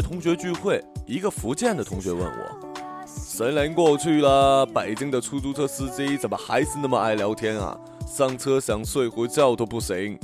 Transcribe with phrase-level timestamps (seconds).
[0.00, 2.68] 同学聚会，一个福建的同学问我
[3.06, 7.76] ：“三年过去了，北京的出租车司机怎么还是那么爱聊天啊？
[8.06, 10.18] 上车想睡会觉都不行。”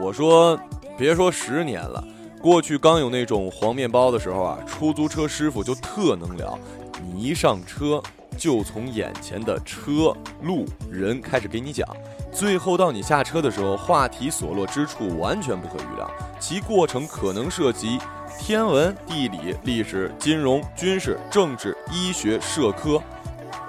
[0.00, 0.58] 我说
[0.96, 2.02] ：“别说十年了，
[2.40, 6.58] 过去刚有那种黄面包的时候啊，出租车师傅就特能聊。
[7.02, 8.02] 你一上车，
[8.36, 11.88] 就从眼前的车、路、人开始给你讲。”
[12.30, 16.08] 最后到你下车的时候，话题所落之处完全不可预料，
[16.38, 17.98] 其过程可能涉及
[18.38, 23.02] 天文、地理、历史、金融、军事、政治、医学、社科，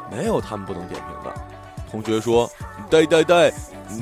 [0.09, 1.34] 没有他们不能点评的。
[1.92, 2.50] 同学说
[2.89, 3.52] ：“对对对，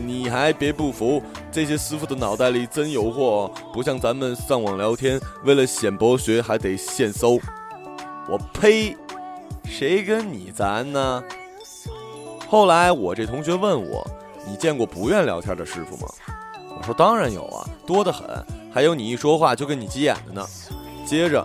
[0.06, 7.40] 你还别不服，这些师傅的脑袋里真有货，不像咱们上网聊天，为了显博学还得现搜。”
[8.30, 8.96] 我呸！
[9.64, 11.24] 谁跟你咱呢？
[12.48, 14.06] 后来我这同学问我。
[14.50, 16.08] 你见过不愿聊天的师傅吗？
[16.78, 18.28] 我说当然有啊，多得很。
[18.72, 20.46] 还有你一说话就跟你急眼的呢。
[21.06, 21.44] 接着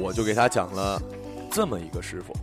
[0.00, 1.00] 我就给他讲了
[1.50, 2.34] 这么一个师傅。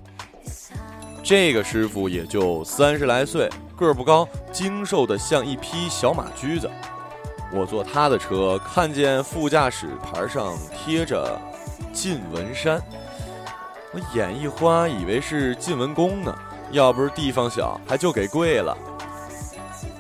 [1.22, 6.70] 这个师傅也就三十来岁，个儿不高，精瘦的像一匹小马驹子。
[7.52, 11.40] 我坐他的车，看见副驾驶牌上贴着
[11.92, 12.82] “晋文山”，
[13.92, 16.34] 我眼一花，以为是晋文公呢。
[16.72, 18.78] 要不是地方小，还就给跪了。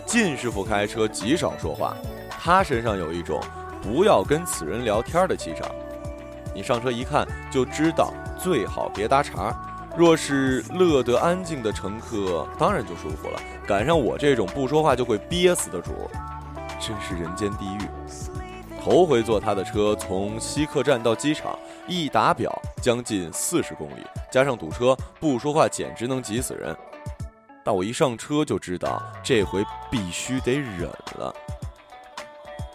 [0.05, 1.95] 晋师傅开车极少说话，
[2.41, 3.41] 他身上有一种
[3.81, 5.69] 不要跟此人聊天的气场。
[6.55, 9.53] 你上车一看就知道，最好别搭茬。
[9.97, 13.39] 若是乐得安静的乘客，当然就舒服了。
[13.67, 16.09] 赶上我这种不说话就会憋死的主，
[16.79, 17.79] 真是人间地狱。
[18.81, 26.73] 头回坐他的车，从西客站到机场，一打表将近四十公里，加上堵车，不说话简直能急死人。
[27.65, 31.35] 但我一上车就知道，这回必须得忍了。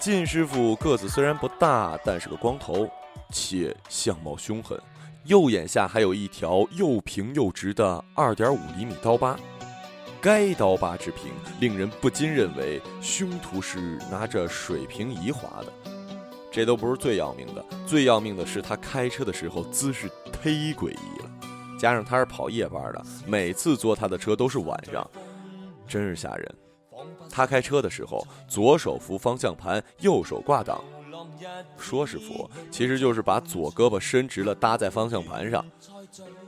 [0.05, 2.87] 靳师傅个子虽然不大，但是个光头，
[3.31, 4.79] 且相貌凶狠，
[5.25, 9.35] 右眼下还有一条又平又直的二点五厘米刀疤。
[10.21, 15.73] 该刀疤之平，令人不禁认为凶徒是拿着水平仪划的。
[16.53, 20.07] 这都不是最要命的，最要命的是他开车的时候姿势
[20.43, 21.31] 忒诡异了。
[21.79, 25.11] 加上他是跑夜班的，每次坐他的车都是晚上，
[25.89, 26.55] 真是吓人。
[27.31, 30.83] 他开车的时候，左手扶方向盘，右手挂挡。
[31.79, 35.65] 说是扶，其实就是把左胳膊伸直了搭在方向盘上，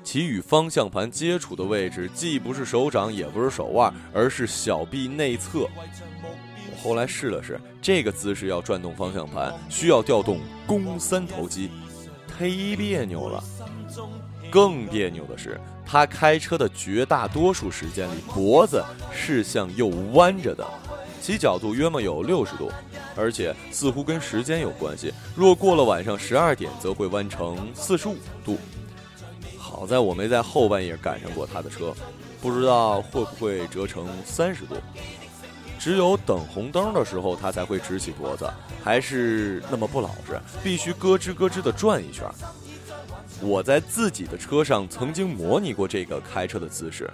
[0.03, 5.61] 其与方向盘接触的位置既不是手掌，也不是手腕，而是小臂内侧。
[5.61, 11.71] 我后来试了试，这个姿势要转动方向盘，需要调动肱三头肌，
[12.39, 13.43] 忒别扭了。
[14.51, 20.67] 更别扭的是，他开车的绝大多数时间里，脖子是向右弯着的，
[21.23, 22.71] 其角度约莫有六十度，
[23.15, 25.15] 而且似乎跟时间有关系。
[25.37, 28.59] 若过了晚上十二点，则会弯成四十五度。
[29.57, 31.95] 好在我没在后半夜赶上过他的车，
[32.43, 34.75] 不知道会不会折成三十度。
[35.79, 38.49] 只有等红灯的时候，他才会直起脖子，
[38.83, 42.25] 还是那么不老实，必须咯吱咯吱地转一圈。
[43.43, 47.11] 我在自己的车上曾经模拟过这个开车的姿势，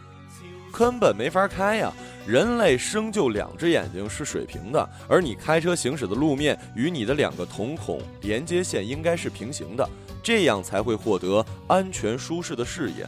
[0.73, 1.93] 根本没法开呀！
[2.27, 9.89] 人类生就两只眼睛是水平的，而你开车行驶的路面与你的两个瞳孔连接线应该是平行的，
[10.23, 13.05] 这样才会获得安全舒适的视野。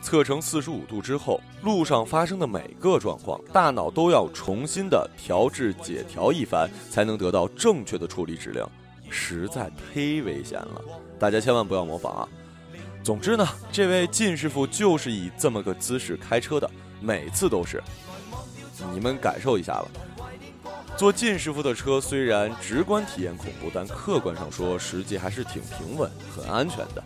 [0.00, 8.64] 测成四十五度之后，路上发生的每个状况，大脑都要重新的调制解调一番，才能得到正确的处理指令。
[9.12, 10.82] 实在忒危险了，
[11.18, 12.28] 大家千万不要模仿啊！
[13.04, 16.68] 总之呢，这位靳师傅就是以这么个姿势开车的，
[17.00, 17.82] 每次都是。
[18.92, 19.86] 你们感受一下吧。
[20.96, 27.04] 坐靳师傅的车，虽然直观体验恐怖，但客观上说，实际还是挺平稳、很安全的。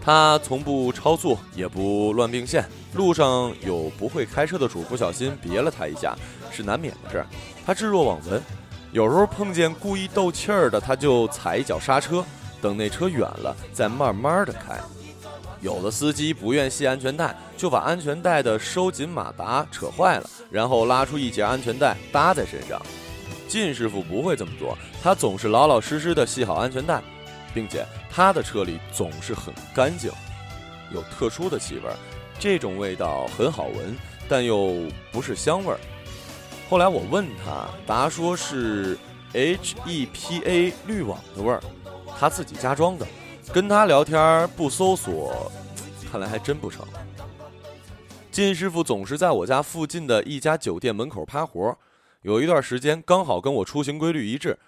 [0.00, 2.64] 他从不超速，也不乱并线，
[2.94, 6.16] 路上有不会开车的主不小心别了他一下，
[6.50, 7.26] 是难免的事儿。
[7.64, 8.42] 他置若罔闻。
[8.94, 12.24] 有时候碰见故意斗气儿的，他就踩一脚刹车，
[12.62, 14.78] 等那车远了再慢慢的开。
[15.60, 22.80] 有的司机不愿系安全带，就把安全带的收紧马达扯坏了，然后拉出一节安全带搭在身上。
[23.48, 27.02] 靳师傅不会这么做，他总是老老实实的系好安全带，
[27.52, 30.08] 并且他的车里总是很干净，
[30.92, 31.90] 有特殊的气味，
[32.38, 33.96] 这种味道很好闻，
[34.28, 35.80] 但又不是香味儿。
[36.68, 38.98] 后来我问他，答说是
[39.32, 41.62] HEPA 滤网的味儿，
[42.18, 43.06] 他自己加装的。
[43.52, 45.52] 跟他聊天不搜索，
[46.10, 46.84] 看来还真不成。
[48.32, 51.76] 金师傅总是在我家附近的一家酒店门口趴活，
[52.22, 54.58] 有一段时间刚好跟我出行规律一致。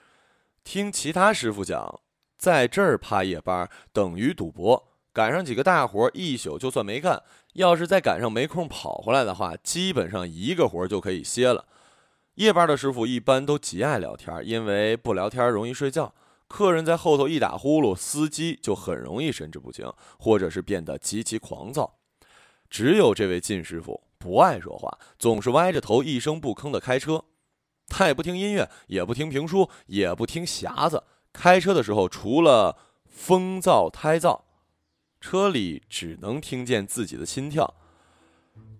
[0.63, 2.01] 听其他师傅讲，
[2.37, 7.23] 在这儿趴夜班等于赌博，赶上几个大活，一宿就算没干。
[7.55, 11.65] 要是再赶上没空跑回来的话，基本上一个活就可以歇了。
[12.37, 16.15] 夜班的师傅一般都极爱聊天，因为不聊天容易睡觉。
[16.49, 21.95] 客人在后头一打呼噜，司机就很容易神志不清，或者是变得极其狂躁。
[22.69, 27.25] 只有这位靳师傅不爱说话，总是歪着头一声不吭的开车。
[27.89, 31.05] 他也不听音乐，也不听评书，也不听匣子。
[31.33, 34.43] 开车的时候，除了风噪、胎噪，
[35.23, 37.75] 车里只能听见自己的心跳。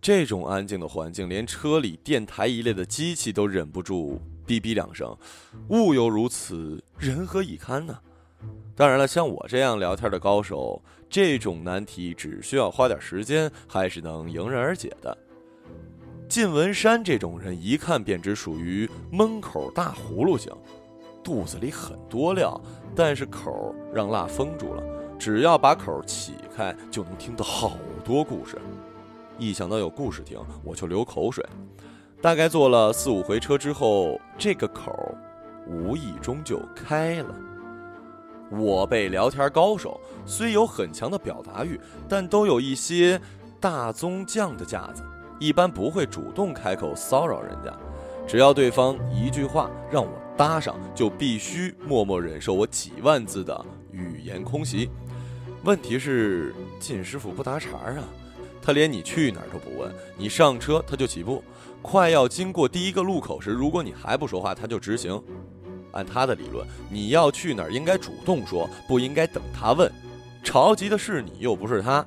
[0.01, 5.17] 这种安静的环境，连车里电台一类的机器都忍不住哔哔两声。
[5.69, 7.99] 物有如此，人何以堪呢？
[8.77, 15.17] 当然了，像我这样聊天的高手，这种难题只需要花点时间，还是能迎刃而解的。
[16.29, 20.53] 靳文山这种人，一看便知属于闷口大葫芦型，
[21.25, 22.61] 肚子里很多料，
[22.95, 24.83] 但是口让蜡封住了。
[25.19, 28.59] 只要把口起开，就能听到好多故事。
[29.39, 31.45] 一想到有故事听，我就流口水。
[32.23, 35.15] 大概坐了四五回车之后，这个口
[35.67, 37.35] 无意中就开了。
[38.51, 41.79] 我辈聊天高手虽有很强的表达欲，
[42.09, 43.21] 但都有一些
[43.61, 45.03] 大宗匠的架子，
[45.39, 47.77] 一般不会主动开口骚扰人家。
[48.27, 54.89] 只要对方一句话让我搭上，就必须默默忍受我几万字的语言空袭。
[55.63, 58.03] 问题是，靳师傅不搭茬啊。
[58.67, 61.41] 他连你去哪儿都不问，你上车他就起步，
[61.83, 65.23] 快要经过第一个路口时，如果你还不说话，他就直行。
[65.93, 69.89] 按他的理论，你要去哪儿应该主动说，不应该等他问。
[70.43, 72.05] 着急的是你，又不是他，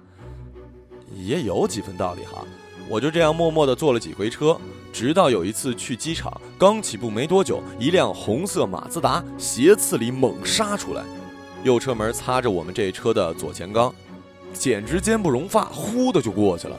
[1.15, 2.45] 也有几分道理哈。
[2.89, 4.59] 我就这样默默地坐了几回车，
[4.91, 11.05] 直到有一次去机场，刚起步没多久，一辆红色马自达斜刺里猛杀出来，
[11.63, 13.95] 右车门擦着我们这车的左前缸。
[14.53, 16.77] 简直坚不容发，呼的就过去了。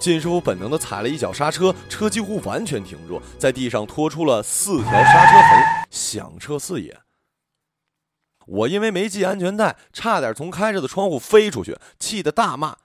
[0.00, 7.00] 靳师傅本能的踩了一脚刹车，车几乎完全停住，在地上拖出了四条刹车痕，响彻四野。
[8.46, 12.76] 我因为没系安全带，差点从开着的窗户飞出去，气得大骂：“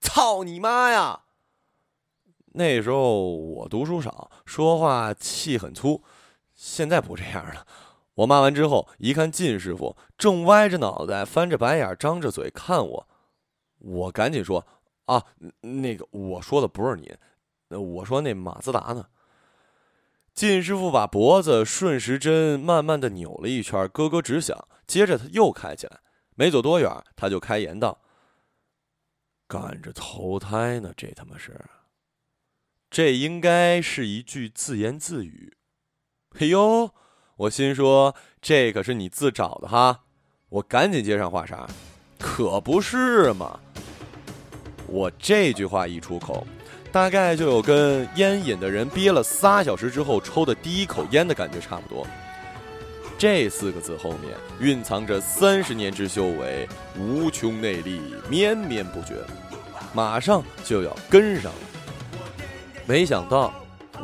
[0.00, 1.20] 操你妈呀！”
[2.52, 6.02] 那时候我读书少，说话气很粗，
[6.54, 7.66] 现在不这样了。
[8.14, 13.08] 我骂完之后，一看靳师傅正歪着脑袋，翻着白眼，张着嘴看我。
[13.78, 14.66] 我赶紧说
[15.06, 15.24] ：“啊，
[15.60, 17.14] 那个我说的不是你，
[17.76, 19.06] 我说那马自达呢。”
[20.34, 24.68] 靳师傅把脖子顺时针慢慢的扭了一圈，咯咯直响。
[24.86, 26.00] 接着他又开起来，
[26.34, 28.02] 没走多远，他就开言道
[29.48, 31.58] ：“赶着投胎呢，这他妈是！
[32.90, 35.56] 这应该是一句自言自语。”
[36.38, 36.94] 嘿呦，
[37.36, 40.04] 我心说这可是你自找的哈！
[40.50, 41.66] 我赶紧接上话茬
[42.20, 43.58] ：“可不是嘛！”
[44.88, 46.46] 我这句话一出口，
[46.92, 52.06] 大概就有跟烟瘾的人憋了仨小时之后抽的第一口烟的感觉差不多。
[53.18, 56.68] 这四个字后面蕴藏着三十年之修为，
[56.98, 59.14] 无穷内力绵绵不绝，
[59.94, 61.58] 马上就要跟上了。
[62.86, 63.52] 没想到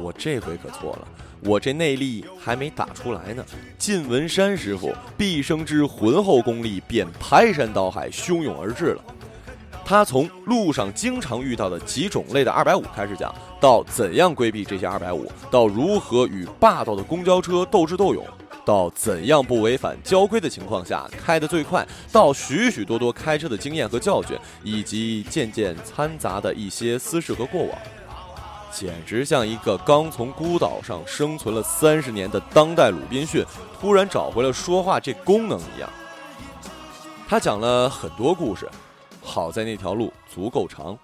[0.01, 1.09] 我这回可错了，
[1.45, 3.45] 我这内力还没打出来呢，
[3.79, 9.05] 晋文山师傅毕生之浑厚功力便排山倒海汹涌而至了。
[9.85, 18.25] 他从路上经常遇到的几种类的二百五开始讲，到怎样规避这些二百五，到如何与霸道的公交车斗智斗勇，
[18.65, 27.79] 到怎样不违反交规的情况下开得最快，到许许多多开车的经验和教训，以及渐渐掺杂的一些私事和过往，
[28.71, 33.45] 简直像一个刚从孤岛上生存了三十年的当代鲁滨逊
[33.81, 35.91] 突然找回了说话这功能一样。
[37.29, 38.67] 他讲了很多故事。
[39.23, 40.99] 好在那条路足够长。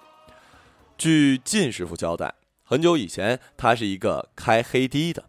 [0.99, 2.35] 据靳师傅交代，
[2.65, 5.23] 很久以前他是一个开黑的的，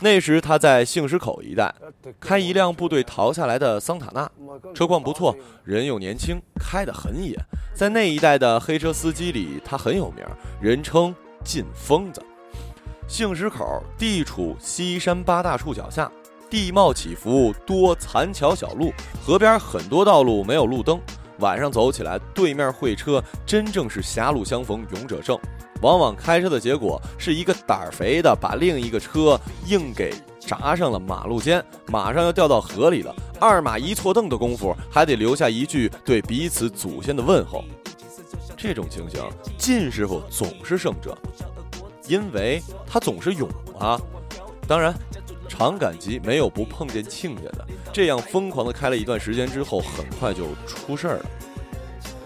[0.00, 1.74] 那时他在杏石口一带
[2.20, 4.30] 开一辆部队逃下来的桑塔纳，
[4.74, 7.34] 车况不错，人又年轻，开得很野。
[7.74, 10.22] 在那一带的黑车司机里，他很有名，
[10.60, 12.22] 人称“靳疯子”。
[13.08, 16.10] 杏石口地处西山八大处脚下，
[16.50, 18.92] 地貌起伏，多残桥小路，
[19.24, 21.00] 河边很多道路没有路灯。
[21.38, 25.38] 晚上走起来，对面会车真正是狭路相逢勇者胜，
[25.82, 33.14] 往往开车的结果是一个胆儿肥的把另一个车硬给砸上了马路肩，马上要掉到河里了。
[33.38, 37.62] 二马一错蹬的功夫，还得留下一句对彼此祖先的问候。
[38.56, 39.20] 这种情形，
[39.58, 41.16] 靳师傅总是胜者，
[42.08, 43.46] 因为他总是勇
[43.78, 44.00] 啊。
[44.66, 44.94] 当然，
[45.48, 47.66] 常赶集没有不碰见亲家的。
[47.92, 51.26] 这样疯狂的开了一段时间之后，很快就出事儿了。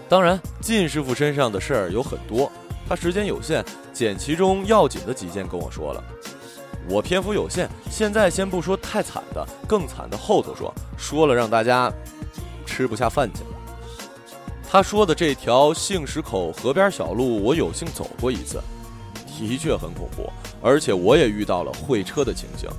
[0.09, 2.51] 当然，靳师傅身上的事儿有很多，
[2.87, 3.63] 他时间有限，
[3.93, 6.03] 捡其中要紧的几件跟我说了。
[6.89, 11.89] 我篇幅有限，现在先不说太惨的，更惨的后头说，说了让大家
[12.65, 13.41] 吃不下饭去。
[14.69, 18.61] 他说的这条杏石口河边小路，我有幸走过一次，
[19.37, 20.29] 的确很恐怖，
[20.61, 22.69] 而且我也遇到了会车的情形。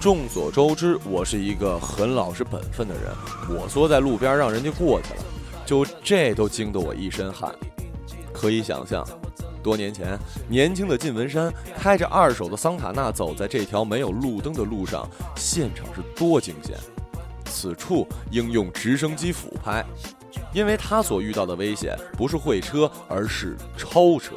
[0.00, 3.12] 众所周知，我是一个很老实本分的人，
[3.48, 5.24] 我缩在路边让人家过去了，
[5.66, 7.52] 就这都惊得我一身汗。
[8.32, 9.04] 可以想象。
[9.60, 10.16] 多年前，
[10.48, 16.78] 年轻的靳文山开着二手的桑塔纳走在这条没有路灯的路上，现场是多惊险。
[17.46, 19.84] 此处应用直升机俯拍，
[20.54, 24.36] 因为他所遇到的危险不是会车，而是超车。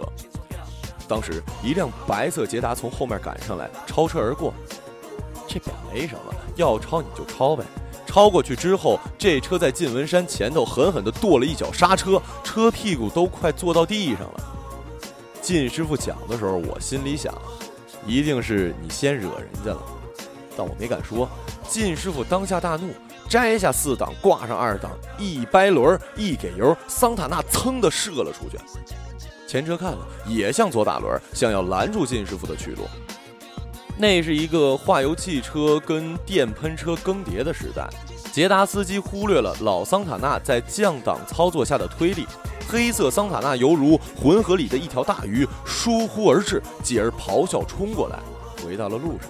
[1.07, 4.51] 当时一辆白色捷达从后面赶上来，超车而过。
[5.51, 7.65] 这表没什么，要超你就超呗。
[8.05, 14.43] 超过去之后，这车在靳文山前头狠狠地跺了一脚刹车，车屁股都快坐到地上了。
[15.41, 17.33] 靳师傅讲的时候，我心里想，
[18.05, 19.81] 一定是你先惹人家了，
[20.55, 21.27] 但我没敢说。
[21.67, 22.93] 靳师傅当下大怒，
[23.29, 28.57] 摘下四档，挂上二档，一掰轮，一给油，桑塔纳噌的射了出去。
[29.47, 32.83] 前车看了，也向左打轮，想要拦住靳师傅的去路。
[33.97, 37.87] 那是一个化油汽车跟电喷车更迭的时代，
[38.31, 42.25] 捷达司机忽略了老桑塔纳在降档操作下的推力。
[42.67, 48.17] 黑色桑塔纳犹如浑河里的一条大鱼，疏忽而至，继而咆哮冲过来，
[48.63, 49.29] 回到了路上。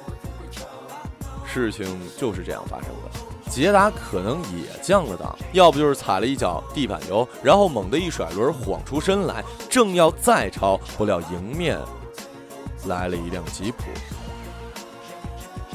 [1.46, 3.50] 事情就是这样发生的。
[3.50, 11.78] 捷达可能也降了档，要不就是踩了一脚地板油，然后猛地一甩轮，晃出身来，正要再超，不料迎面
[12.86, 13.84] 来了一辆吉普。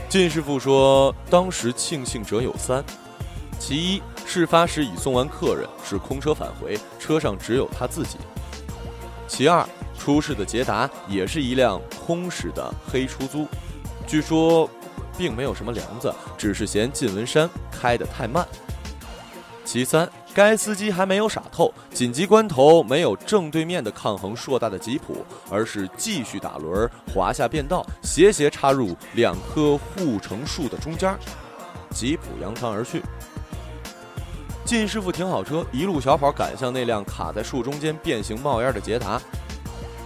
[0.09, 2.85] 靳师傅说，当时庆幸者有三，
[3.59, 4.03] 其一。
[4.29, 8.19] 事发时已送完客人，是空车返回，车上只有他自己。
[9.29, 9.65] 其二，
[9.97, 13.47] 出事的捷达也是一辆空驶的黑出租，
[14.05, 14.69] 据说
[15.17, 18.45] 并没有什么梁子，只是嫌靳文山开得太慢。
[19.65, 31.17] 其三，该司机还没有傻透，紧急关头没有正对面的抗衡硕大的吉普，而是继续打轮滑下变道，斜斜插入两棵护城树的中间，
[31.91, 33.01] 吉普扬长而去。
[34.67, 39.19] 靳师傅停好车，一路小跑赶向那辆卡在树中间、变形冒烟的捷达。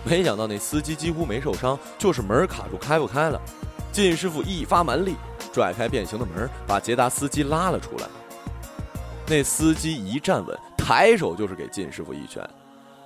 [0.04, 3.40] 没想到那司机几乎没受伤，就是门卡住开不开了。
[3.92, 5.16] 靳师傅一发蛮力，
[5.52, 8.06] 拽开变形的门，把捷达司机拉了出来。
[9.30, 12.44] 那司机一站稳，抬手就是给靳师傅一拳。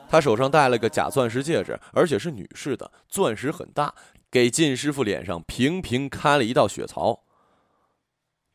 [0.09, 3.95] 他手上戴了个假钻石戒指，而且是女士的，钻石很大，
[4.31, 7.25] 给靳师傅脸上平平开了一道血槽。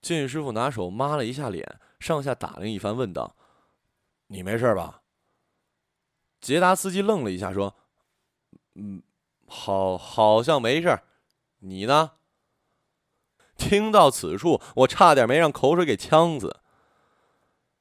[0.02, 1.80] 靳师傅拿手抹了一下脸。
[2.00, 3.36] 上下打量一番，问道
[4.28, 5.02] ：“你没事吧？”
[6.42, 7.76] 捷达司机愣了一下，说
[8.74, 9.04] ：“嗯，
[9.46, 11.00] 好，好像没事。
[11.60, 12.14] 你呢？”
[13.58, 16.62] 听到此处，我差点没让口水给呛死。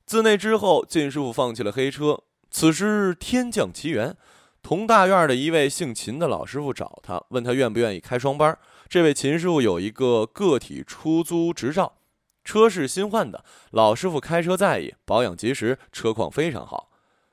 [0.09, 2.23] 自那之后，靳师傅放弃了黑车。
[2.51, 4.17] 此时天降奇缘，
[4.63, 8.59] 同大院的一位姓秦的老师傅找他，问他愿不愿意开双班。
[8.89, 11.99] 这位秦师傅有一个个体出租执照。
[12.43, 16.91] 车是新换的，老师傅开车在意，保养及时，车况非常好。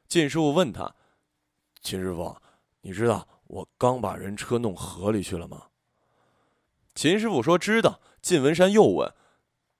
[0.10, 0.96] 靳师傅问他
[1.82, 2.36] ：“秦师傅，
[2.82, 5.68] 你知道我刚把人车弄河里去了吗？”
[6.94, 9.14] 秦师傅说：“知道。”靳文山又问：“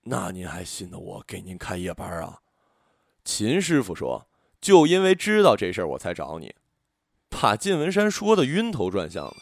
[0.08, 2.38] 那您还信得我给您开夜班啊？”
[3.26, 4.28] 秦师傅说
[4.62, 6.54] ：“就因为知道这事儿，我才找你。”
[7.28, 9.34] 把靳文山说的晕头转向了。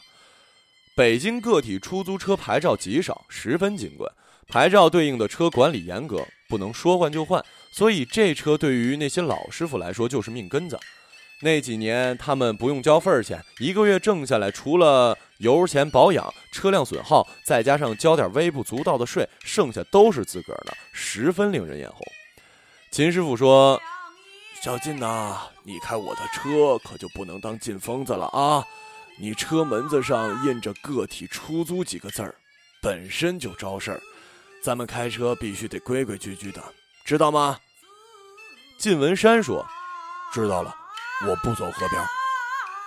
[0.96, 4.10] 北京个体出租车牌照极少，十分金贵。
[4.48, 10.80] 牌照对应的车管理严格，不能说换就换，所以这车对于那些老师傅来说就是命根子。
[11.42, 22.00] 那几年他们不用交份儿钱，一个月挣下来，除了油钱、保养、车辆损耗，再加上交点微不足道的税，剩下都是自个儿的，十分令人眼红。
[22.94, 23.82] 秦师傅说
[24.62, 28.64] ：“小靳呐，你开我的车可就不能当进疯子了啊！
[29.18, 32.36] 你车门子上印着‘个体出租’几个字儿，
[32.80, 34.00] 本身就招事儿。”
[34.62, 36.62] 咱们开车必须得规规矩矩的，
[37.04, 37.58] 知道吗？
[38.78, 39.66] 靳文山说
[40.32, 40.72] ：“知道了，
[41.26, 42.00] 我不走河边。”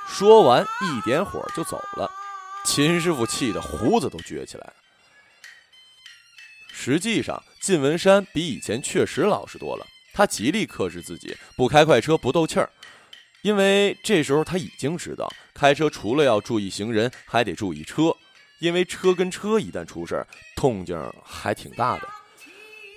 [0.07, 2.09] 说完，一点火就走了。
[2.63, 4.73] 秦师傅气得胡子都撅起来了。
[6.71, 9.85] 实际上，靳文山比以前确实老实多了。
[10.17, 12.67] 他极力克制自己，不开快车，不斗气儿，
[13.43, 18.11] 因为这时候他已经知道，开车除了要注意行人，还得注意车。
[18.57, 22.09] 因为车跟车一旦出事儿，动静还挺大的。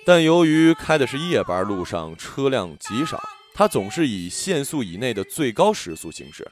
[0.03, 3.21] 但由于开的是夜班，路上车辆极少，
[3.53, 6.49] 他总是以限速以内的最高时速行驶。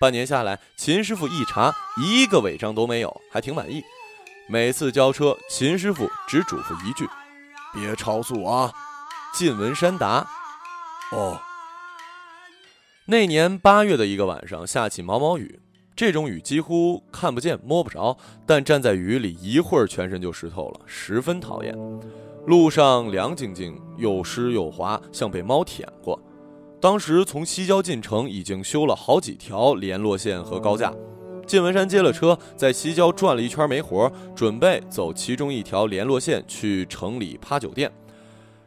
[0.00, 3.84] 半年下来，秦师傅一查，一个违章都没有，还挺满意。
[4.48, 7.06] 每次交车，秦师傅只嘱咐一句
[7.74, 8.72] ：“别超速啊！”
[9.36, 10.26] 晋文山答
[11.12, 11.38] ：“哦。”
[13.04, 15.60] 那年八月的一个晚上，下起毛毛雨，
[15.94, 18.16] 这种雨几乎看不见、摸不着，
[18.46, 21.76] 但站在雨里一会儿，全身就湿透了，十分讨厌。
[22.46, 26.18] 路上凉晶晶，又湿又滑，像被猫舔过。
[26.80, 30.90] 当时从西郊进城已经修了好几条联络线和高架。
[31.46, 37.92] 靳文山接了车，在西郊转了一圈没活，准备走其中一条联络线去城里趴酒店。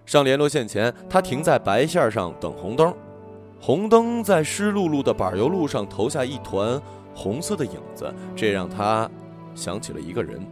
[0.09, 2.91] 上联络线前，他停在白线上等红灯。
[3.61, 6.81] 红灯在湿漉漉的柏油路上投下一团
[7.13, 9.07] 红色的影子，这让他
[9.53, 10.43] 想起了一个人，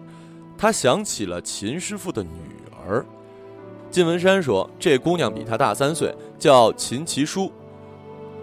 [0.59, 2.29] 他想起了秦师傅的女
[2.87, 3.03] 儿。
[3.89, 7.51] 靳文山说：“这姑娘比他大三岁，叫秦其书。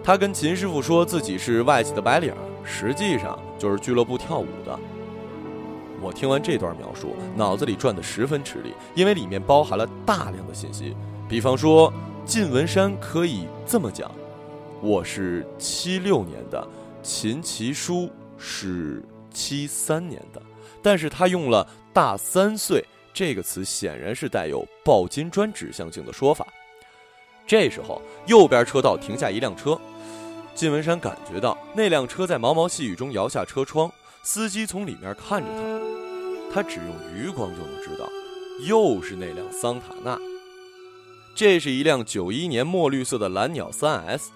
[0.03, 2.33] 他跟秦师傅说自己是外企的白领，
[2.65, 4.77] 实际上就是俱乐部跳舞的。”
[6.05, 10.95] 我听完这段描述，脑子里转得十分吃力，因为里面包含了大量的信息。
[11.27, 11.91] 比方说，
[12.27, 14.11] 靳文山可以这么讲
[14.81, 16.67] ：“我是七六年的，
[17.01, 18.07] 秦其书
[18.37, 20.39] 是七三年的。”
[20.83, 22.85] 但是他用了“大三岁”。
[23.11, 26.45] 这个词显然是带有抱金砖指向性的说法。
[27.47, 29.79] 这时候，右边车道停下一辆车，
[30.53, 33.91] 靳文山感觉到那辆车在毛毛细雨中摇下车窗，
[34.25, 35.47] 司机从里面看着
[36.49, 38.09] 他，他只用余光就能知道，
[38.67, 40.19] 又是那辆桑塔纳。
[41.35, 44.31] 这是一辆九一年墨绿色的蓝鸟三 S，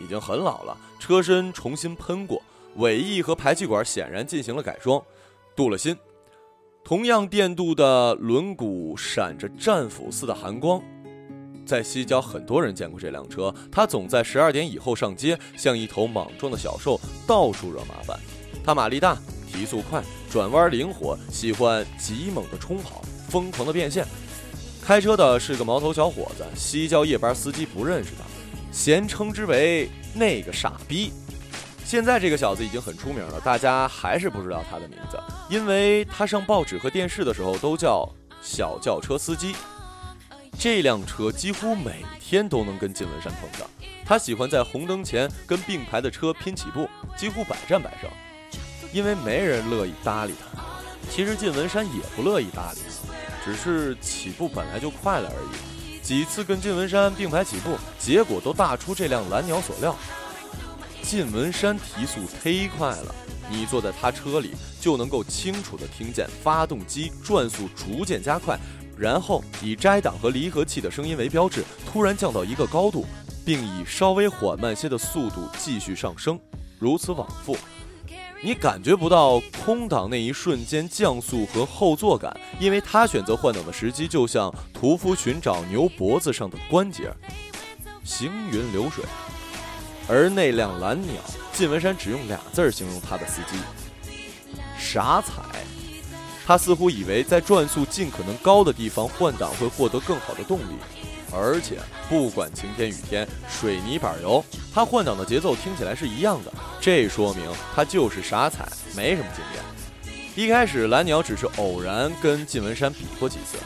[0.00, 2.42] 已经很老了，车身重新喷过，
[2.76, 5.00] 尾翼和排气管显然进行了改装，
[5.54, 5.94] 镀了锌。
[6.82, 10.82] 同样电镀的轮毂闪着战斧似的寒光，
[11.66, 13.54] 在西郊很多人见过这辆车。
[13.70, 18.18] 它总在十二点以后上街，像一头莽撞的小兽，到处惹麻烦。
[18.64, 19.18] 它马力大，
[19.54, 24.04] 提速快，转弯灵活，喜欢急猛的冲跑，疯狂的变现。
[24.84, 28.24] 开车的是个毛头小伙子，西郊夜班司机不认识他，
[28.72, 31.12] 咸称之为那个傻逼。
[31.84, 38.10] 现在这个小子已经很出名了，大家还是不知道他的名字，因为他上报纸和电视的时候都叫
[38.42, 39.54] 小轿车司机。
[40.58, 43.68] 这辆车几乎每天都能跟金文山碰上，
[44.04, 48.10] 他喜欢在红灯前跟并排的车拼起步，几乎百战百胜，
[48.94, 50.62] 因为没人乐意搭理他。
[51.10, 56.00] 其实靳文山也不乐意搭理他，只是起步本来就快了而已。
[56.00, 59.96] 几次跟靳文山并排起步，结果都大出这辆蓝鸟所料。
[61.02, 63.14] 靳文山提速忒快了，
[63.50, 68.58] 你坐在他车里就能够清楚地听见发动机转速逐渐加快，
[68.96, 73.04] 然后以摘档和离合器的声音为标志，突然降到一个高度，
[73.44, 76.38] 并以稍微缓慢些的速度继续上升，
[76.78, 77.56] 如此往复。
[78.44, 87.10] 你感觉不到空档那一瞬间降速和后坐感，因为他选择换挡的时机就像屠夫寻找牛脖子上的关节，
[88.04, 89.02] 行云流水。
[90.06, 91.14] 而那辆蓝鸟，
[91.54, 93.56] 靳文山只用俩字形容他的司机：
[94.78, 95.42] 傻踩。
[96.46, 100.76] 他似乎以为在转速尽可能高的地方换挡会获得更好的动力，
[101.34, 106.52] 而且不管晴天雨天、水泥板油，它换挡的节奏听起来是一样的。
[106.80, 109.64] 这说明它就是傻踩，没什么经验。
[110.36, 113.58] 一开始，蓝鸟只是偶然跟靳文山比过几次，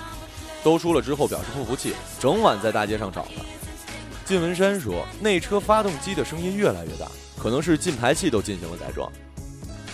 [0.63, 3.43] 都输了之后表示不服气，整晚在大街上找他。
[4.27, 7.07] 靳文山说：“那车发动机的声音越来越大，
[7.39, 9.11] 可能是进排气都进行了改装。”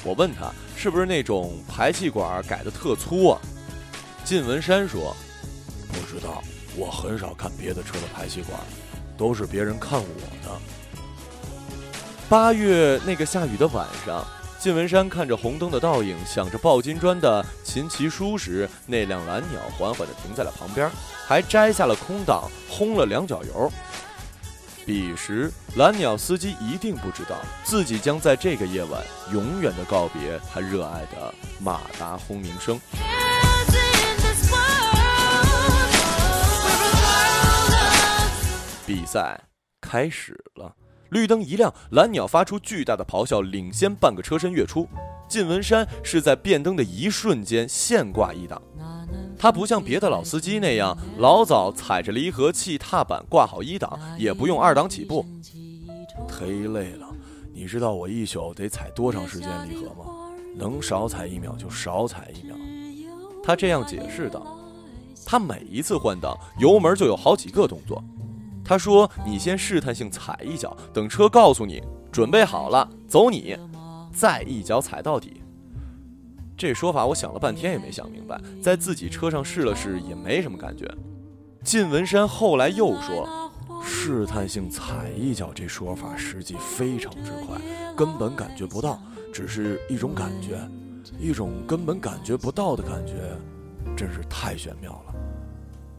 [0.02, 3.40] 我问他：“是不是那种排气管改的特粗啊？”
[4.26, 5.14] 靳文山说
[5.86, 6.42] ：“不知道，
[6.76, 8.58] 我很少看别的车的排气管，
[9.16, 10.06] 都是别人看我
[10.44, 10.60] 的。”
[12.28, 14.24] 八月那个下雨的晚上，
[14.58, 20.90] 靳文山看着红灯的倒影，想着抱金砖的秦其书时，那辆蓝鸟缓缓地停在了旁边，
[21.26, 23.70] 还摘下了空挡，轰了两脚油。
[24.86, 32.80] 彼时，蓝鸟司机一定不知道，自己将在这个夜晚永远的告别他热爱的马达轰鸣声。
[38.86, 39.40] 比赛
[39.80, 40.74] 开始了，
[41.08, 44.86] 绿灯一亮，蓝鸟发出巨大的咆哮，领先半个车身跃出。
[45.26, 48.60] 靳文山是在变灯的一瞬间现挂一档。
[49.38, 55.24] 他不像别的老司机那样，老早踩着离合器踏板挂好一档，也不用二档起步，
[56.28, 57.08] 忒累了。
[57.54, 60.04] 你知道我一宿得踩多长时间离合吗？
[60.54, 62.54] 能少踩一秒就少踩一秒。
[63.42, 64.46] 他这样解释道。
[65.26, 68.02] 他每一次换挡，油门就有好几个动作。
[68.64, 73.56] 他说：“你先试探性踩一脚，等车告诉你准备好了，走你，
[74.12, 75.42] 再一脚踩到底。”
[76.56, 80.88] 这说法我想了半天也没想明白，在自己车上试了试也没什么感觉。
[81.62, 83.50] 靳文山后来又说
[83.84, 87.58] ：“试探性踩一脚这说法实际非常之快，
[87.96, 89.00] 根本感觉不到，
[89.32, 90.58] 只是一种感觉，
[91.18, 93.14] 一种根本感觉不到的感觉，
[93.96, 95.14] 真是太玄妙了，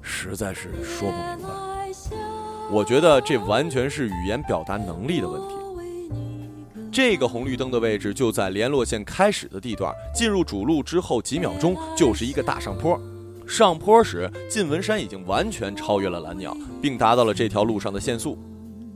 [0.01, 2.44] 实在是说不明白。
[2.71, 5.55] 我觉得这完全是语言表达能力的问题。”
[6.91, 12.97] 这个红绿灯的位置就在联络线开始的地段，进入主路之后几秒钟就是一个大上坡。
[13.45, 18.37] 上坡时，靳文山已经完全超越了蓝鸟，并达到了这条路上的限速。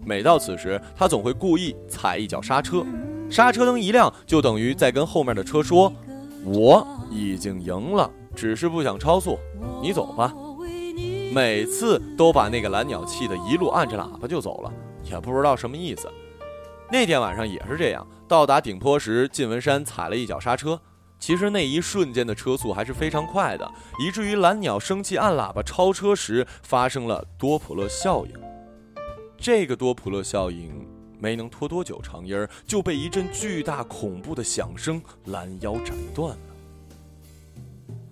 [0.06, 2.86] 每到此时，他总会故意踩一脚刹车，
[3.30, 5.92] 刹车灯一亮，就等于在跟后面的车说
[6.46, 9.38] ：“我已经赢了，只是不想超速，
[9.82, 10.34] 你走吧。”
[11.32, 16.12] 每次都把那个蓝鸟气得一路按着喇叭就走了，也不知道什么意思。
[16.92, 20.80] 那天晚上也是这样，到达顶坡时，靳文山踩了一脚刹车。
[21.20, 28.34] 其实那一瞬间的车速还是非常快的，以至于蓝鸟生气按喇叭超车时发生了多普勒效应。
[29.38, 30.88] 这个多普勒效应
[31.20, 36.36] 没能拖多久长音儿，就被一阵巨大恐怖的响声拦腰斩断。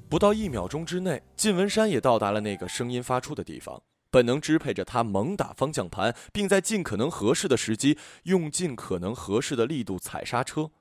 [0.09, 3.83] 不到一秒钟之内，靳文山也到达了那个声音发出的地方。
[4.09, 10.71] 本能支配着他猛打方向盘，并在尽可能合适的时机用尽可能合适的力度踩刹车。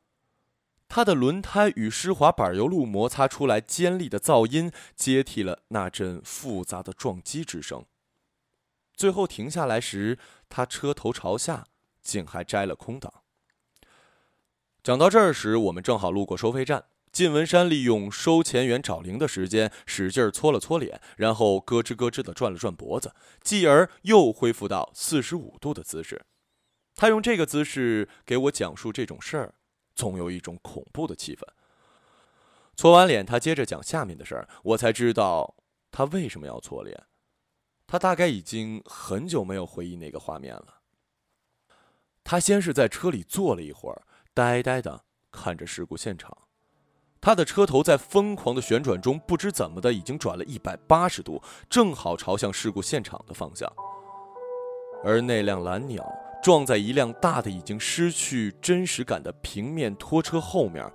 [0.88, 7.84] 他的轮胎与湿滑柏油路摩擦出来尖利的噪音，接替了那阵复杂的撞击之声。
[8.94, 10.16] 最后停下来时，
[10.48, 11.66] 他车头朝下，
[12.00, 13.12] 竟还摘了空挡。
[14.84, 16.84] 讲到这儿时，我们正好路过收费站。
[17.16, 26.26] 靳文山利用收钱员找零的时间，使劲搓了搓脸，然后咯吱咯吱地转了转脖子，继而又恢复到四十五度的姿势。
[26.94, 29.55] 他用这个姿势给我讲述这种事儿，
[29.94, 31.42] 总有一种恐怖的气氛。
[32.76, 35.57] 搓完脸，他接着讲下面的事儿，我才知道
[35.90, 37.07] 他为什么要搓脸。
[37.87, 40.83] 他大概已经很久没有回忆那个画面了。
[42.22, 44.02] 他先是在车里坐了一会儿，
[44.35, 46.45] 呆呆地看着事故现场。
[47.26, 53.68] 他的车头在疯狂的旋转中，不知怎么的，已经转了一百八十度，正好朝向事故现场的方向。
[55.02, 56.08] 而那辆蓝鸟
[56.40, 60.88] 撞在一辆大的、已经失去真实感的平面拖车后面，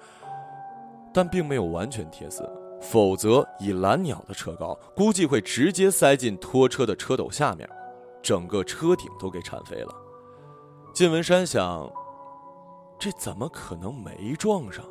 [1.14, 2.50] 但并没有完全贴死，
[2.82, 7.70] 否则以蓝鸟的车高，估计会直接塞进拖车的车斗下面，
[8.24, 9.94] 整个车顶都给铲飞了。
[10.94, 11.92] 靳文山想，
[12.98, 14.86] 这怎么可能没撞上？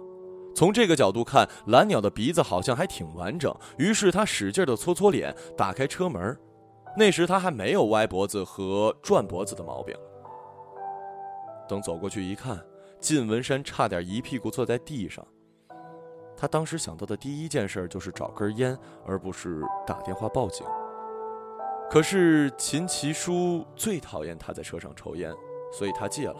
[0.55, 3.55] 从这个角度看，蓝鸟的鼻子好像还挺完整。
[3.79, 6.37] 于是他使劲的搓搓脸，打开车门。
[6.97, 9.95] 那时他还没有歪脖子和转脖子的毛病。
[11.69, 12.61] 等走过去一看，
[13.01, 15.25] 靳文山差点一屁股坐在地上。
[16.37, 20.67] 他当时想到的第一件事就是找根烟，而不是打电话报警。
[21.89, 25.33] 可是秦其书最讨厌他在车上抽烟，
[25.73, 26.37] 所以他戒了。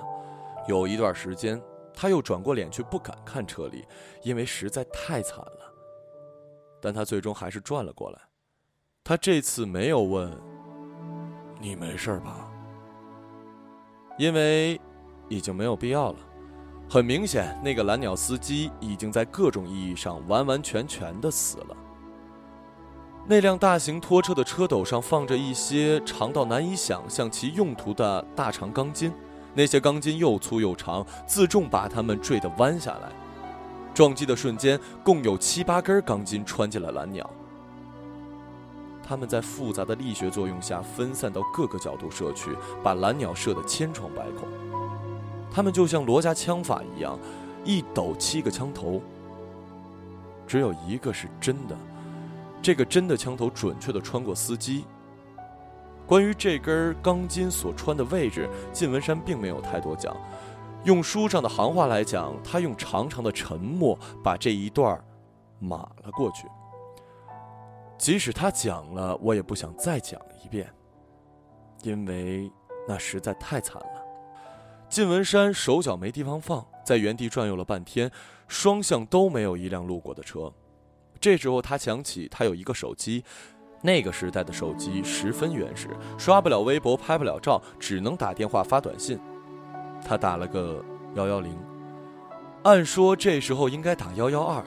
[0.67, 1.63] 有一段时间。
[2.01, 3.85] 他又转过脸去，不敢看车里，
[4.23, 5.75] 因为实在太惨了。
[6.81, 8.19] 但他最终还是转了过来。
[9.05, 10.35] 他这次没有问
[11.61, 12.51] ：“你没事吧？”
[14.17, 14.81] 因为
[15.29, 16.19] 已经没有必要了。
[16.89, 21.77] 很明显，那个蓝鸟司机已经在各种意义上完完全全的死了。
[23.27, 29.13] 那辆大型拖车的车斗上放着一些长到难以想象其用途的大长钢筋。
[29.55, 33.11] 那些钢筋又粗又长，自重把它们坠得弯下来。
[33.93, 37.29] 撞击的瞬间，共有七八根钢筋穿进了蓝鸟。
[39.03, 44.49] 它们在复杂的力学作用下分散到各个角度射去，把蓝鸟射得千疮百孔。
[45.53, 47.19] 它们就像罗家枪法一样，
[47.65, 49.03] 一抖七个枪头，
[50.47, 51.77] 只有一个是真的。
[52.63, 54.85] 这个真的枪头准确地穿过司机。
[56.11, 60.13] 关于这根钢筋所穿的位置，靳文山并没有太多讲。
[60.83, 65.01] 用书上的行话来讲，他用长长的沉默把这一段
[65.61, 66.49] 码了过去。
[67.97, 70.69] 即使他讲了，我也不想再讲一遍，
[71.85, 72.51] 因为
[72.89, 74.03] 那实在太惨了。
[74.89, 78.11] 靳文山手脚没地方放，在原地转悠了半天，
[78.49, 80.53] 双向都没有一辆路过的车。
[81.21, 83.23] 这时候他想起，他有一个手机。
[83.83, 85.89] 那个时代的手机十分原始，
[86.19, 89.19] 刷不了微博，拍不了照，只能打电话发短信。
[90.07, 91.57] 他打了个幺幺零，
[92.63, 94.63] 按说这时候应该打幺幺二，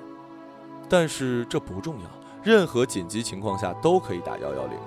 [0.89, 2.09] 但是这不重要，
[2.43, 4.77] 任何紧急情况下都可以打幺幺零。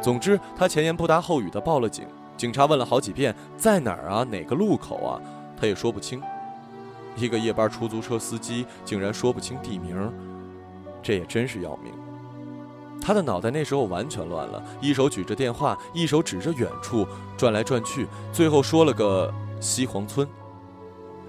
[0.00, 2.06] 总之，他前言不搭后语的报了警。
[2.36, 4.22] 警察问了好几遍，在哪儿啊？
[4.22, 5.20] 哪个路口啊？
[5.60, 6.22] 他也说不清。
[7.16, 10.12] 一个夜班出租车司机竟然说不清地名，
[11.02, 11.92] 这也真是要命。
[13.00, 17.06] 他的脑袋那时候完全乱了，一手举着电话，一手指着远处，
[17.36, 20.28] 转来转去，最后说了个西黄村。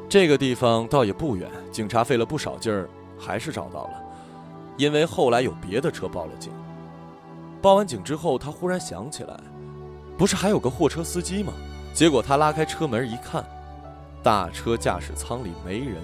[0.09, 3.91] 这个地方倒也不远，警察费了不少劲儿，还是找到了。
[4.75, 6.51] 因为后来有别的车报了警。
[7.61, 9.39] 报完警之后，他忽然想起来。
[10.17, 11.53] 不是还有个货车司机吗？
[11.93, 13.45] 结果他拉开车门一看，
[14.23, 15.95] 大车驾驶舱里没人。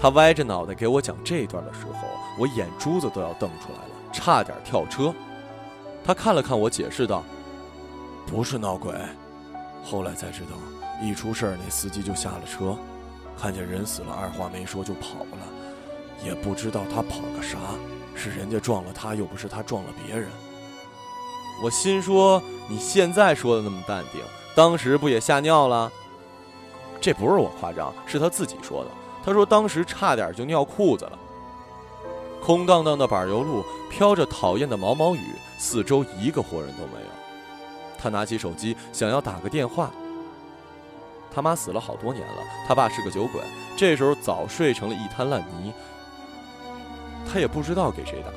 [0.00, 2.08] 他歪着脑袋给我讲这段的时候，
[2.38, 5.14] 我眼珠子都要瞪出来了，差点跳车。
[6.02, 7.22] 他看了看我，解释道
[8.26, 8.94] ：“不是闹鬼，
[9.84, 10.56] 后来才知道，
[11.02, 12.74] 一出事儿那司机就下了车，
[13.38, 17.58] 看见人死了，二话没说就跑了，也不知道他跑个啥，
[18.14, 20.26] 是人家撞了他，又不是他撞了别人。”
[21.62, 24.22] 我心说：“你现在说的那么淡定，
[24.54, 25.92] 当时不也吓尿了？”
[27.02, 28.90] 这不是我夸张，是他自己说的。
[29.24, 31.18] 他说当时差点就尿裤子了。
[32.42, 37.06] 空荡荡的柏油路，飘着讨厌的毛毛雨，四周一个活人都没有。
[37.98, 39.90] 他拿起手机想要打个电话。
[41.32, 43.40] 他妈死了好多年了，他爸是个酒鬼，
[43.76, 45.72] 这时候早睡成了一滩烂泥。
[47.30, 48.32] 他也不知道给谁打。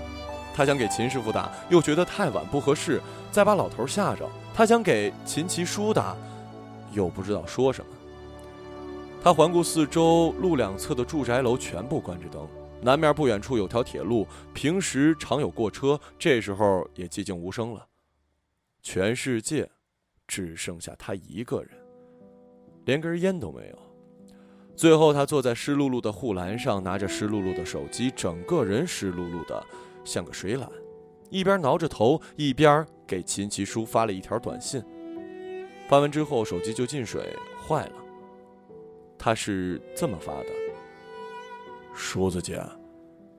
[0.56, 4.30] 他想给秦师傅打，又觉得太晚不合适，再把老头吓着。
[4.54, 6.16] 他想给秦其书打，
[6.92, 7.88] 又不知道说什么。
[9.24, 12.46] 他环顾四周，路两侧的住宅楼全部关着灯，
[12.82, 17.88] 南面不远处有条铁路，平时常有过车，这时候也寂静无声了。
[18.82, 19.70] 全世界
[20.28, 21.70] 只剩下他一个人，
[22.84, 23.80] 连根烟都没有。
[24.76, 29.66] 最后，他坐在湿漉漉的护栏上，拿着湿漉漉的手机，整个人湿漉漉的。
[30.04, 30.70] 像个水懒，
[31.30, 34.84] 一边挠着头，一边给秦其书发了一条短信。
[35.88, 37.34] 发完之后，手机就进水
[37.66, 38.03] 坏了。
[39.24, 40.48] 他是这么发的
[41.96, 42.62] ：“叔子姐，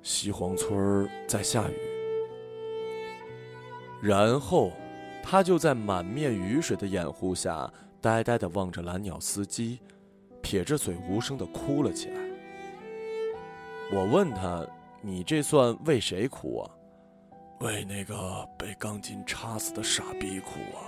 [0.01, 1.75] 西黄村在下雨。”
[4.01, 4.73] 然后，
[5.23, 7.70] 他就在满面雨水的掩护下，
[8.01, 9.79] 呆呆地望着蓝鸟司机，
[10.40, 12.20] 撇着嘴无声地哭了起来。
[13.92, 14.66] 我问他。
[15.07, 16.70] 你这算为谁哭啊？
[17.61, 20.81] 为那个被钢筋插死的傻逼哭啊！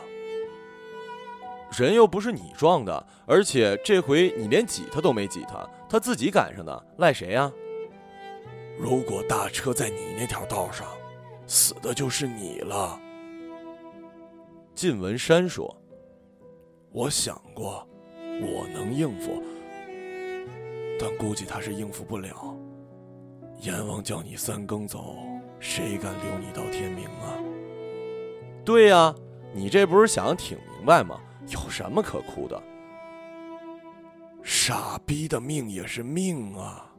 [1.84, 7.52] 人又不是你撞的，而且这回你连挤他都没挤他，他自己赶上的，赖谁呀？
[8.78, 10.86] 如果大车在你那条道上，
[11.46, 12.98] 死的就是你了。
[14.74, 15.74] 靳文山说
[16.92, 17.86] ：“我想过，
[18.40, 19.42] 我能应付，
[20.98, 22.56] 但估计他是应付不了。”
[23.60, 25.16] 阎王叫你三更走，
[25.60, 27.36] 谁敢留你到天明啊？
[28.64, 29.14] 对呀，
[29.52, 31.20] 你这不是想的挺明白吗？
[31.48, 32.60] 有什么可哭的？
[34.42, 36.92] 傻逼的命也是命啊！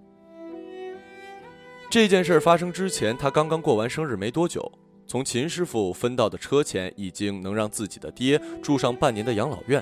[1.89, 4.69] 这件事发生之前，他刚刚过完生日没多久，
[5.05, 9.81] 从秦师傅分到的车钱已经能让自己的爹住上半年的养老院。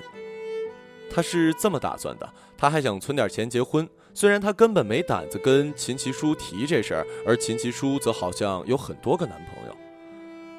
[1.09, 3.87] 他是这么打算的，他还想存点钱结婚。
[4.13, 9.75] 虽然他根本没胆子跟秦其书提这事儿，而秦其书则好像有很多个男朋友。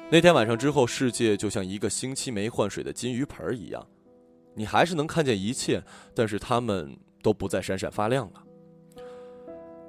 [0.09, 3.85] 那天晚上之后，世界就像一个星期没换水的金鱼盆一样，
[4.57, 5.81] 你还是能看见一切，
[6.15, 8.43] 但是他们都不再闪闪发亮了。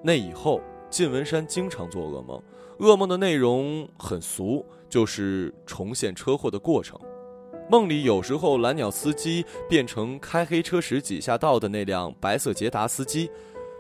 [0.02, 2.40] 那以后，靳文山经常做噩梦，
[2.78, 7.00] 噩梦的内容很俗，就是重现车祸的过程。
[7.70, 13.31] 梦里有时候蓝鸟司机变成开黑车时挤下道的那辆白色捷达司机。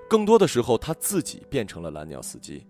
[0.08, 2.66] 更多的时候，他自己变成了蓝鸟司机，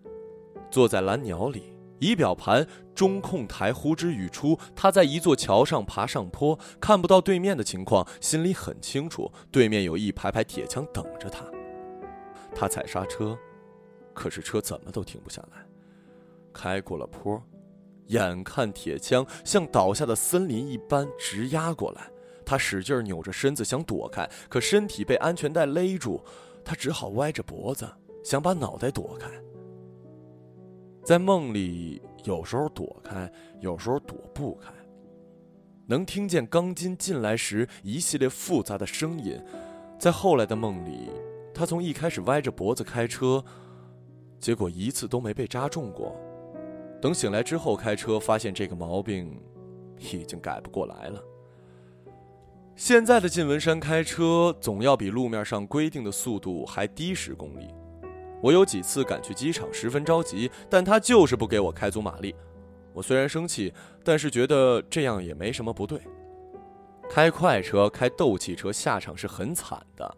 [0.70, 4.58] 坐在蓝鸟里，仪表盘、中控台呼之欲出。
[4.74, 11.44] 他在一座桥上爬上坡，看不到对面的情况，心里很清楚，对面有一排排铁枪等着他。
[12.54, 13.38] 他踩刹车，
[14.14, 15.64] 可是车怎么都停不下来。
[16.52, 17.40] 开过了坡，
[18.06, 22.10] 眼看铁枪像倒下的森林一般直压过来，
[22.44, 26.20] 他使劲扭着身子想躲开，可身体被安全带勒住。
[26.64, 27.88] 他只好歪着脖子，
[28.24, 29.30] 想把脑袋躲开。
[31.08, 34.70] 在梦里，有时候躲开，有时候躲不开。
[35.86, 39.42] 能听见钢筋进来时一系列复杂的声音。
[39.98, 41.08] 在后来的梦里，
[41.54, 43.42] 他从一开始歪着脖子开车，
[44.38, 46.14] 结果一次都没被扎中过。
[47.00, 49.40] 等醒来之后开车，发现这个毛病
[50.12, 51.24] 已经改不过来了。
[52.76, 57.72] 现在的靳文山开车总要比路面上规定的速度还低十公里，
[58.40, 62.34] 我有几次赶去机场，十分着急，但他就是不给我开足马力。
[62.92, 63.72] 我虽然生气，
[64.04, 66.00] 但是觉得这样也没什么不对。
[67.10, 70.16] 开快车、开斗气车下场是很惨的，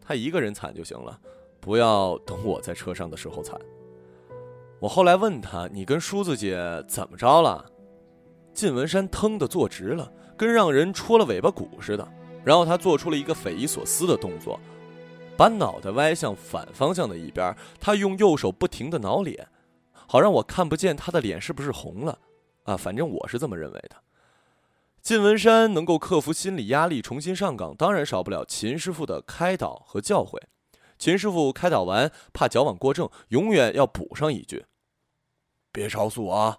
[0.00, 1.18] 他一个人惨就行了，
[1.60, 3.58] 不要等我在车上的时候惨。
[4.78, 7.66] 我后来问他：“你跟梳子姐怎么着了？”
[8.54, 12.08] 靳文山腾的坐直了，跟让人戳了尾巴骨似的。
[12.44, 14.58] 然后他做出了一个匪夷所思的动作，
[15.40, 17.56] 把脑袋歪向反方向的一边。
[17.80, 19.48] 他用右手不停的挠脸，
[20.06, 22.18] 好让我看不见他的脸是不是红了。
[22.64, 23.96] 啊，反正我是这么认为的。
[25.00, 30.38] 靳文山能够克服心理压力重新上岗，当然少不了秦师傅的开导和教诲。
[30.98, 34.66] 秦师傅开导完，怕矫枉过正，永远要补上一句
[35.72, 36.58] ：“别超速啊！”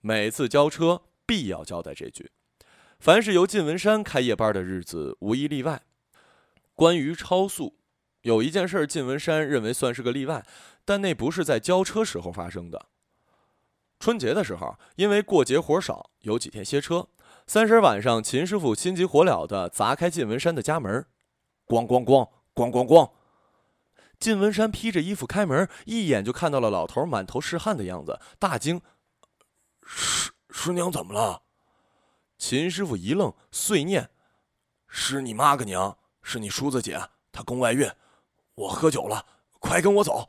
[0.00, 2.30] 每次交车必要交代这句。
[2.98, 5.82] 凡是由靳文山开夜班的日子，无一例外。
[6.80, 7.76] 关于超速，
[8.22, 10.42] 有一件事，靳文山认为算是个例外，
[10.86, 12.86] 但那不是在交车时候发生的。
[13.98, 17.06] 春节的时候，因为过节活少，有几天歇车。
[17.46, 21.04] 三十晚上，秦师傅心急火燎地砸开靳文山的家门，
[21.66, 23.10] 咣咣咣咣咣咣。
[24.18, 28.80] 靳文山披着衣服开门，一眼就看到了老头满头是汗的样子，大惊
[29.84, 31.42] ：“师师娘怎么了？”
[32.38, 34.08] 秦师傅一愣，碎念
[34.88, 37.00] ：“是你妈个娘，是你叔子姐，
[37.32, 37.90] 她宫外孕，
[38.54, 39.26] 我喝酒了，
[39.58, 40.28] 快跟我走。”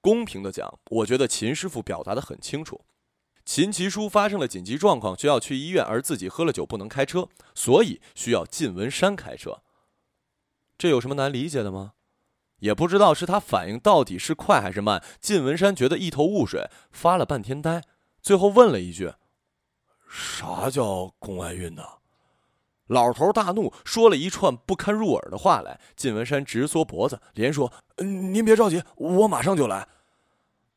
[0.00, 2.84] 公平的讲，我觉得秦师傅表达的很清楚。
[3.44, 9.62] 秦其书发生了紧急状况，需要去医院，而自己喝了酒不能开车，所以需要靳文山开车。
[10.78, 11.92] 这有什么难理解的吗？
[12.60, 15.02] 也不知道是他反应到底是快还是慢。
[15.20, 17.82] 靳文山觉得一头雾水，发了半天呆，
[18.22, 19.14] 最后问了一句
[20.08, 21.82] ：“啥叫宫外孕呢？”
[22.90, 25.80] 老头大怒，说了一串不堪入耳的话来。
[25.96, 29.86] 靳文山直缩脖子，连说：“您别着急，我马上就来。”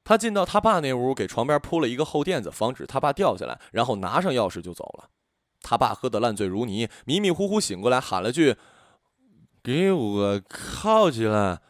[0.06, 5.10] 他进到他爸那屋，给床边铺了一个厚垫子，防止他爸掉下来，然后拿上钥匙就走了。
[5.62, 8.58] 他爸喝得烂醉如泥，迷迷糊糊醒过来，喊了句
[9.63, 11.62] ：“给我靠起来！”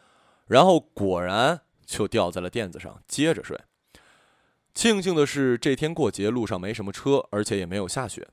[0.46, 3.58] 然后果然就掉在了垫子上，接着睡。
[4.74, 8.28] 庆幸的是，这天过节，路上没什么车，而且也没有下雪。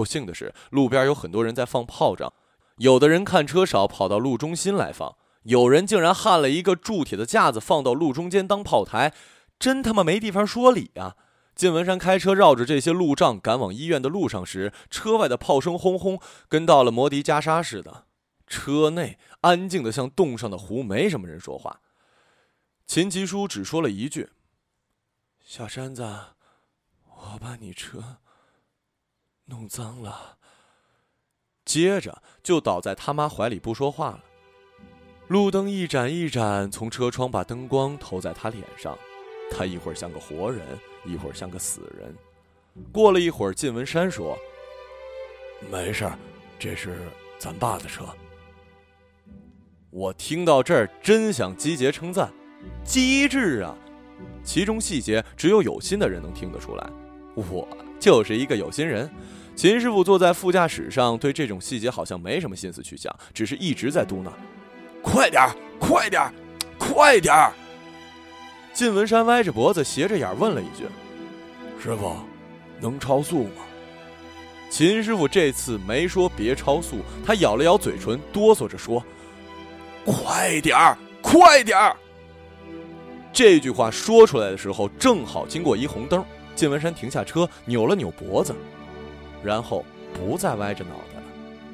[0.00, 2.32] 不幸的是，路边有很多人在放炮仗，
[2.78, 9.12] 有的人看车少，跑到路中心来放；有人竟然焊了一个铸铁的架子放到路中间当炮台，
[9.58, 11.16] 真他妈没地方说理啊！
[11.54, 18.06] 靳文山开车绕着这些路障赶往医院的路上时，车外的炮声轰轰，跟到了摩的加沙似的。
[18.46, 21.82] 车内安静的像冻上的湖，没什么人说话。
[22.86, 24.30] 秦吉书只说了一句
[25.44, 26.02] ：“小山子，
[27.04, 28.16] 我把你车。”
[29.50, 30.38] 弄脏了，
[31.64, 34.24] 接着就倒在他妈怀里不说话了。
[35.26, 38.96] 路灯一盏一盏从车窗把灯光投在他脸上，
[39.50, 40.66] 他一会儿像个活人，
[41.04, 42.14] 一会儿像个死人。
[42.92, 44.38] 过了一会儿，靳文山说
[45.70, 46.16] ：“没事儿，
[46.58, 46.96] 这是
[47.38, 48.04] 咱爸的车。”
[49.90, 52.32] 我听到这儿真想击节称赞，
[52.84, 53.76] 机智啊！
[54.44, 56.90] 其中细节只有有心的人能听得出来，
[57.34, 57.66] 我
[57.98, 59.10] 就是一个有心人。
[59.60, 64.30] 秦师傅坐在副驾驶上，对这种细节好像没什么心思去想，只是一直在嘟囔
[65.04, 66.32] ：“快点儿，快点儿，
[66.78, 67.52] 快点儿！”
[68.72, 70.86] 靳文山歪着脖子，斜着眼问了一句
[71.78, 72.16] ：“师傅，
[72.80, 73.50] 能超速吗？”
[74.72, 79.04] 秦师傅这次没说别超速，他咬了咬嘴唇，哆嗦着说
[80.06, 81.94] ：“快点儿，快点儿！”
[83.30, 86.24] 这句话说出来的时候，正好经过一红灯，
[86.56, 88.54] 靳文山停下车，扭了扭脖子。
[89.42, 91.22] 然后不再歪着脑袋了，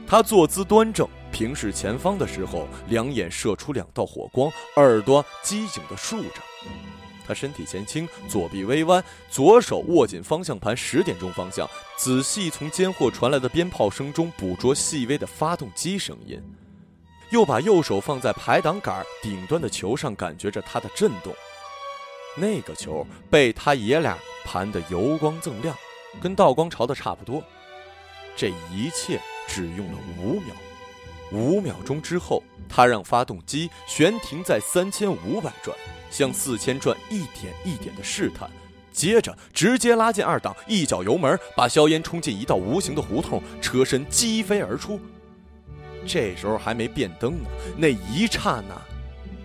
[0.06, 6.40] 他坐姿端正，平视前方的时候，两眼射出两道火光，耳朵机警地竖着。
[7.26, 16.40] 他身体前倾，左臂微弯，左手握紧方向盘，十点钟方向，仔细从间货传来的鞭炮声中捕捉细微的发动机声音，
[17.30, 21.34] 又把右手放在排挡杆顶端的球上，感觉着它的震动。
[22.36, 25.74] 那个球被他爷俩盘得油光锃亮，
[26.22, 27.42] 跟道光朝的差不多。
[28.36, 29.18] 这一切
[29.48, 30.54] 只用了五秒，
[31.32, 35.74] 五秒钟之后，他让发动机悬停在三千五百转，
[36.10, 38.50] 向四千转一点一点的试探，
[38.92, 45.00] 接着直接拉进二档，一脚油门，把硝烟冲进一道无形的胡同，车身击飞而出。
[46.06, 48.80] 这时候还没变灯呢，那一刹那，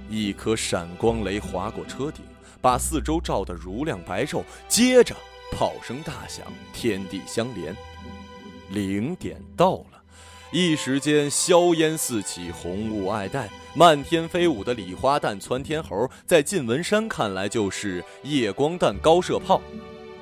[0.10, 2.26] 一颗闪光雷划过车顶，
[2.60, 5.16] 把四周照得如亮白昼，接着
[5.52, 7.74] 炮声大响，天地相连。
[8.72, 10.02] 零点到了，
[10.52, 19.62] 一时间硝烟四起，红雾爱戴，漫天飞舞的礼花弹窜天猴，在晋文山看来就是夜光弹高射炮，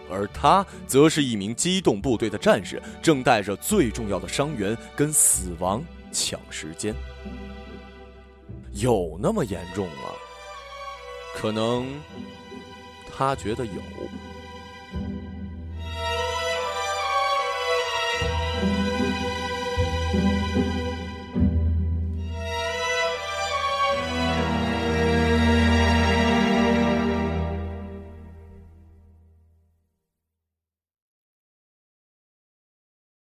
[0.10, 6.96] 而他则是一名机动部队的战士，正带着最重要的伤员跟死亡抢时间。
[8.74, 10.14] 有那么严重吗？
[11.36, 11.88] 可能
[13.16, 13.74] 他觉得有。